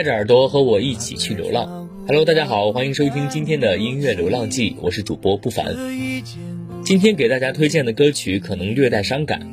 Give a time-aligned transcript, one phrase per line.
[0.00, 1.86] 带着耳朵和我一起去流浪。
[2.06, 5.76] Hello，大家好，欢迎收听今天的音乐流浪记，我是主播不凡。
[6.82, 9.46] 今天给大家推荐的歌曲可能略带伤感，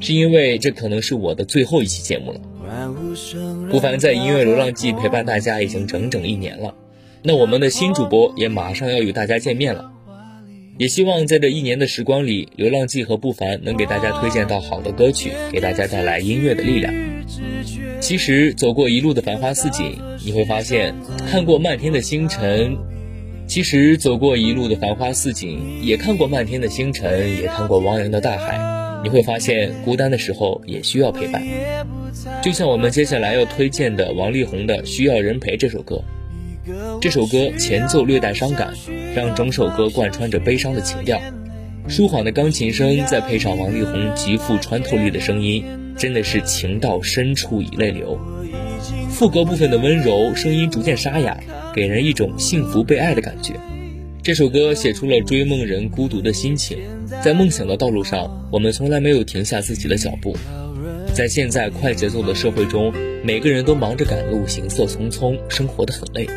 [0.00, 2.40] 是因为这可能是我的最后一期节目了。
[3.70, 6.74] 不凡在音乐流浪记陪伴大家已经整整一年了，
[7.22, 9.92] 那我们的新主播也马上要与大家见面了。
[10.76, 16.92] 也希望在这一年的时光里，流浪记和不凡能给大家推荐到好的歌曲，给大家带来音乐的力量。
[18.00, 20.94] 其实走过一路的繁花似锦，你会发现
[21.30, 22.76] 看过漫天的星辰。
[23.46, 28.58] 其实走过一路的繁花似锦，也看过漫天的星辰，也看过汪洋的大海。
[29.02, 31.42] 你会发现孤单的时候也需要陪伴。
[32.42, 36.02] 就像我们接下来要推荐的王力宏的《需要人陪》这首歌。
[37.02, 38.72] 这首歌前奏略带伤感，
[39.14, 41.20] 让整首歌贯穿着悲伤的情调。
[41.86, 45.62] 舒缓的钢琴声，再配上王力宏极富穿透力的声音，
[46.04, 48.18] 真的是情到深处已泪流。
[49.08, 51.40] 副歌部分的温柔，声音逐渐沙哑，
[51.74, 53.54] 给人一种幸福被爱的感觉。
[54.22, 56.76] 这首歌写出了追梦人孤独的心情，
[57.22, 60.36] 在梦想的道路上，我们从来没有停下自己的脚步。
[61.14, 66.28] 在现在快节奏的社会中，每个人都忙着赶路，行色匆匆，生活的很累。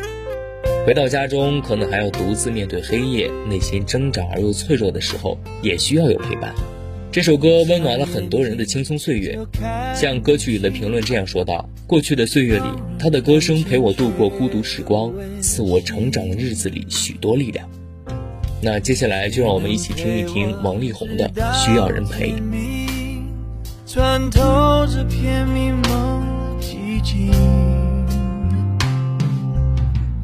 [0.86, 6.54] 回到家中，可能还要独自面对黑夜，内心挣扎而又脆弱的时候，也需要有陪伴。
[7.18, 9.36] 这首歌温暖了很多人的青葱岁月，
[9.92, 17.68] 像歌曲里的评论这样说道：“过去的岁月里，他的歌声陪我度过孤独时光，赐我成长的日子里许多力量。”
[18.62, 22.30] 那接下来就让我们一起听一听王力宏的《需要人陪》。
[23.84, 26.24] 穿透这片迷蒙
[26.60, 27.32] 寂静。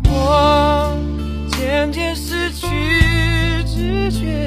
[0.05, 0.97] 我
[1.59, 2.67] 渐渐失去
[3.67, 4.47] 知觉，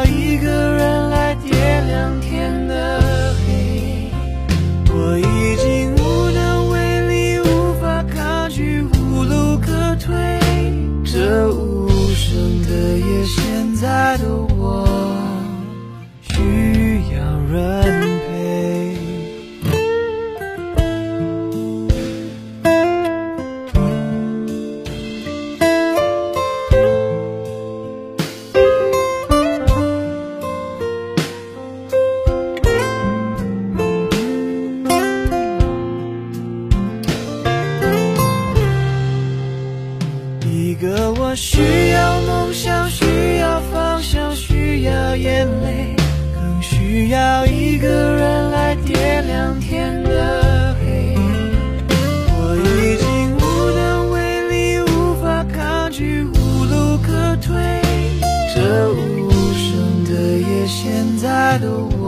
[61.71, 62.00] you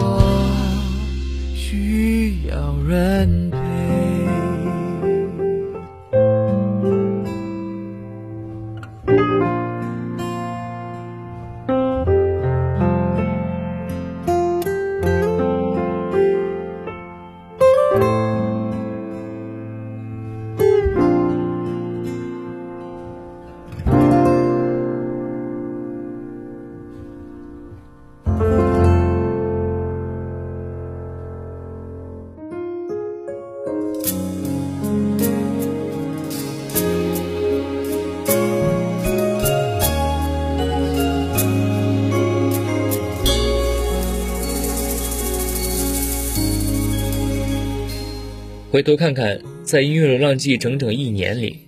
[48.73, 51.59] 回头看看，在音乐流浪记整整一年里，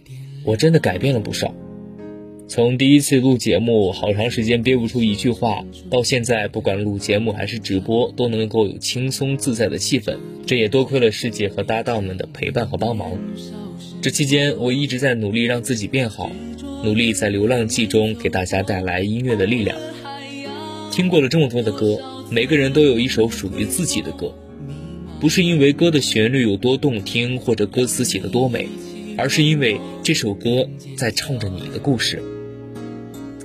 [0.44, 1.54] 我真的改变了不少。
[2.48, 10.18] 从第一次录节目，好长时间憋不出一句话，到现在不管录节目还是直播，都能够有轻松自在的气氛。
[10.48, 13.12] 这也多亏了师姐和搭档们的陪伴和帮忙。
[14.02, 16.32] 这期间，我一直在努力让自己变好，
[16.84, 19.78] 努力在流浪记中给大家带来音乐的力量。
[20.92, 22.00] 听过了这么多的歌，
[22.32, 24.34] 每个人都有一首属于自己的歌。
[25.20, 28.68] 不是因为歌的旋律有多动听，或者歌词写得多美，
[29.18, 32.22] 而是因为这首歌在唱着你的故事。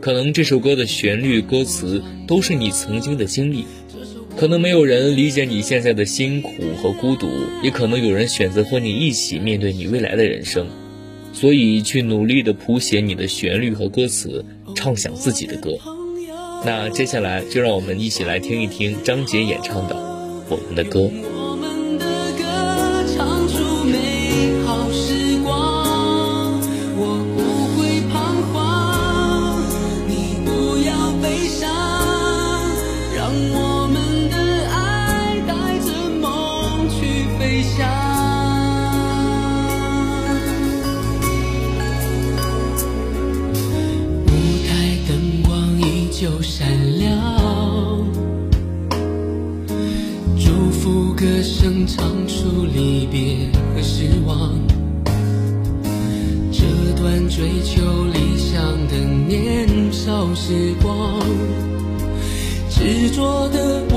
[0.00, 3.64] 可能这首歌的旋律、歌词都是你曾经的经历，
[4.36, 7.28] 可能没有人理解你现在的辛苦和孤独，
[7.62, 10.68] 也可能有人选择和你一起面对你未来的人生，
[11.32, 14.44] 所以去努力的谱写你的旋律和歌词，
[14.74, 15.78] 唱响自己的歌。
[16.64, 19.94] 那接下来就让我们一起来听一听张杰演唱的
[20.48, 21.00] 《我们的歌》。
[46.20, 46.68] 就闪
[46.98, 47.18] 亮
[50.38, 54.52] 祝福歌声唱出离别和失望，
[56.52, 56.62] 这
[57.00, 61.18] 段追求理想的年少时光，
[62.68, 63.89] 执着的。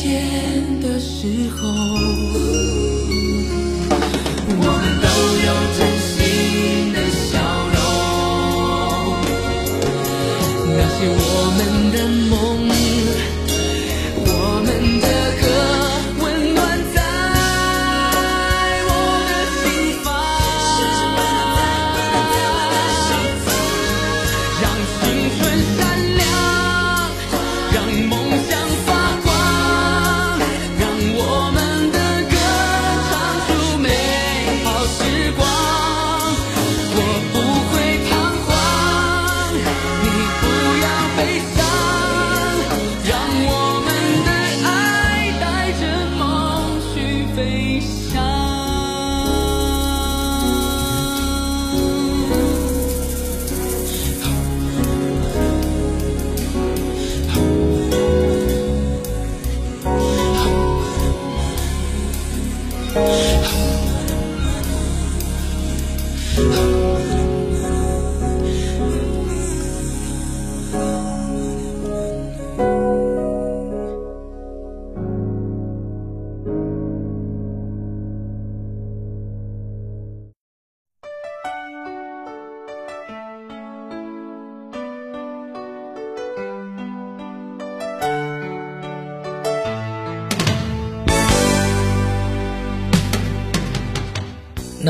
[0.00, 2.87] 见的时候。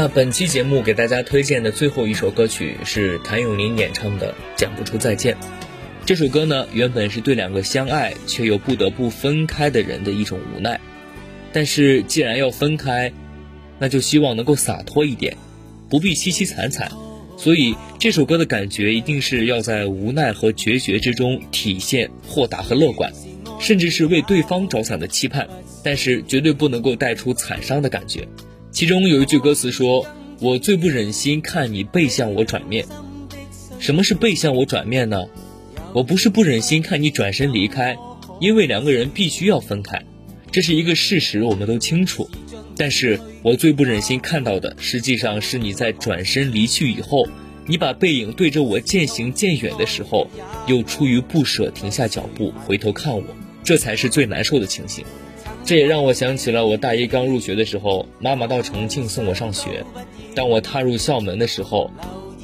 [0.01, 5.35] 那本期节目给大家推荐的最后一首歌曲是谭咏麟演唱的《讲不出再见》。
[6.07, 10.81] 这首歌呢，原本是对两个相爱却又不得不分开的人的一种无奈。
[11.53, 13.13] 但是既然要分开，
[13.81, 15.37] 那就希望能够洒脱一点，
[15.91, 16.93] 不必凄凄惨惨。
[17.37, 23.13] 所以这首歌的感觉一定是要在无奈和决绝之中体现豁达和乐观，
[23.59, 25.49] 甚至是为对方着想的期盼。
[25.83, 28.29] 但是绝对不能够带出惨伤的感觉。
[28.79, 30.07] 其中有一句歌词说
[30.39, 32.87] ：“我最不忍心看你背向我转面。
[33.81, 35.25] ”什么是背向我转面呢？
[35.93, 37.97] 我不是不忍心看你转身离开，
[38.41, 40.05] 因为两个人必须要分开，
[40.53, 42.31] 这是一个事实，我们都清楚。
[42.77, 47.27] 但是我最不忍心看到的，实际上是你在转身离去以后，
[47.67, 50.29] 你把背影对着我渐行渐远的时候，
[50.69, 53.25] 又出于不舍停下脚步回头看我，
[53.65, 55.05] 这才是最难受的情形。
[55.69, 59.85] 这也让我想起了我大一刚入学的时候，妈妈到重庆送我上学。
[60.35, 61.91] 当我踏入校门的时候，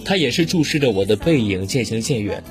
[0.04, 2.44] 她也是注视着我的背影渐行渐远，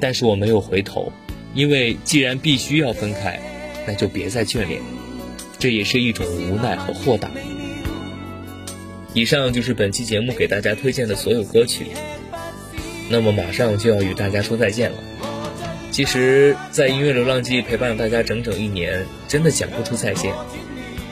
[0.00, 1.12] 但是我没有回头，
[1.54, 3.38] 因为既然必须要分开，
[3.86, 4.80] 那就别再眷恋。
[5.60, 7.30] 这也是一种无奈和豁达。
[9.14, 11.86] 以上就是本期节目给大家推荐的所有歌曲。
[13.08, 14.96] 那么马上就要与大家说再见了。
[15.92, 20.34] 其实，在音乐流浪记陪伴了大家整整一年，真的讲不出再见。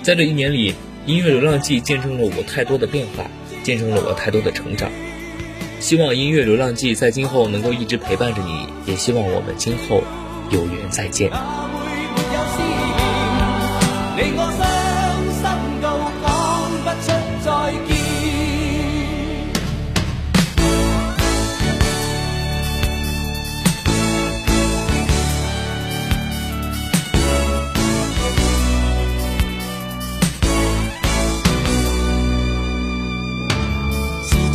[0.02, 3.24] 在这一年里，音乐流浪记见证了我太多的变化，
[3.62, 4.90] 见证了我太多的成长。
[5.80, 10.02] 希望音乐流浪记在今后能够一直陪伴着你，也希望我们今后
[10.50, 11.30] 有缘再见。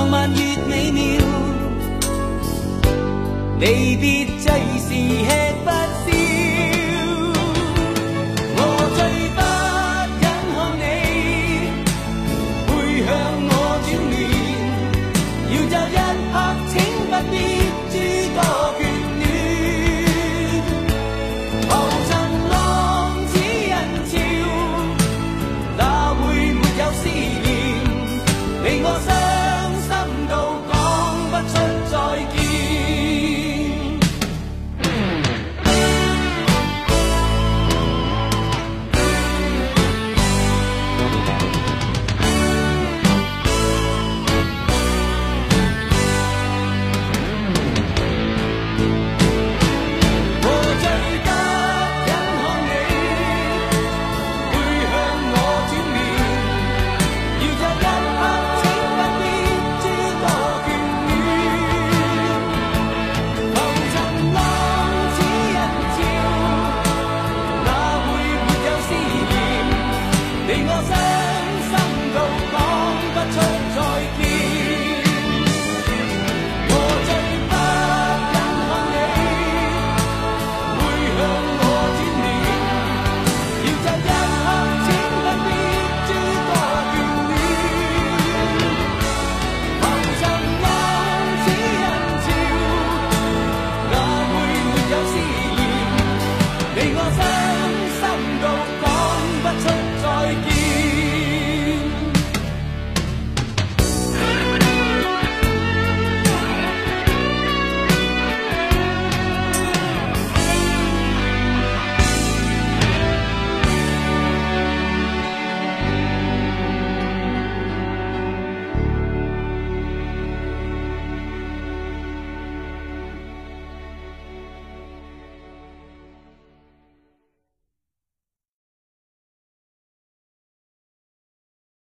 [0.00, 1.02] 浪漫越美妙，
[3.58, 5.26] 离别最是轻